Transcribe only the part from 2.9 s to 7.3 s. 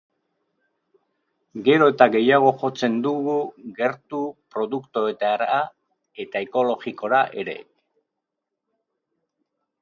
dugu gertuko produktoreetara eta ekologikora